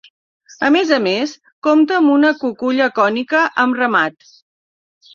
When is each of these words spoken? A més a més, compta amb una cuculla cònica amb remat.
A 0.69 0.71
més 0.75 0.93
a 0.97 0.97
més, 1.07 1.35
compta 1.69 1.97
amb 1.99 2.15
una 2.15 2.33
cuculla 2.41 2.91
cònica 2.99 3.47
amb 3.67 3.83
remat. 3.85 4.31